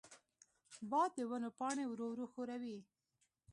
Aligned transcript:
باد 0.89 1.11
د 1.15 1.19
ونو 1.29 1.49
پاڼې 1.57 1.85
ورو 1.87 2.05
ورو 2.09 2.25
ښوروي. 2.33 2.77